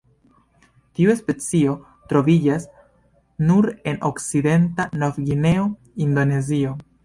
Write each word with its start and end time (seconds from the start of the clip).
Tiu 0.99 1.11
specio 1.19 1.75
troviĝas 2.13 2.65
nur 3.51 3.69
en 3.93 4.03
Okcidenta 4.13 4.91
Nov-Gvineo, 5.05 5.71
Indonezio. 6.11 6.77